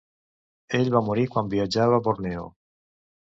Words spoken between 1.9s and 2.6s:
a Borneo.